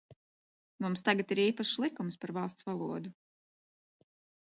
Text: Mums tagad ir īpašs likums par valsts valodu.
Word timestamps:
Mums 0.85 1.05
tagad 1.09 1.35
ir 1.35 1.43
īpašs 1.45 1.75
likums 1.85 2.19
par 2.25 2.37
valsts 2.41 2.69
valodu. 2.73 3.17